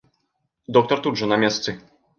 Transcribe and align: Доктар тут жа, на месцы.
Доктар 0.79 1.05
тут 1.09 1.21
жа, 1.23 1.31
на 1.35 1.41
месцы. 1.47 1.81